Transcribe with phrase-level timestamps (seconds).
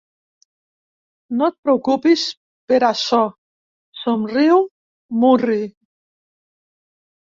[1.41, 2.23] No et preocupis
[2.73, 4.65] per açò —somriu,
[5.25, 5.61] murri.